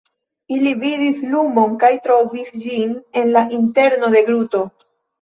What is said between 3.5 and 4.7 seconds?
interno de groto.